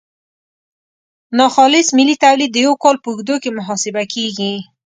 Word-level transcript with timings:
ناخالص 1.37 1.87
ملي 1.97 2.15
تولید 2.23 2.51
د 2.53 2.57
یو 2.65 2.73
کال 2.83 2.95
په 3.01 3.07
اوږدو 3.09 3.35
کې 3.43 3.49
محاسبه 3.57 4.03
کیږي. 4.13 4.53